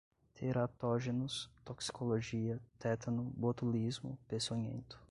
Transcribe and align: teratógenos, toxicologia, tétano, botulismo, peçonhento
teratógenos, 0.33 1.47
toxicologia, 1.63 2.59
tétano, 2.79 3.21
botulismo, 3.37 4.17
peçonhento 4.27 4.99